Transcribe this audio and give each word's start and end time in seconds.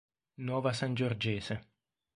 Nuova 0.47 0.73
Sangiorgese. 0.73 1.55